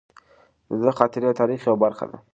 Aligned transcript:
د 0.69 0.71
ده 0.81 0.91
خاطرې 0.97 1.27
د 1.29 1.37
تاریخ 1.39 1.59
یوه 1.67 1.77
برخه 1.83 2.05
ده. 2.11 2.17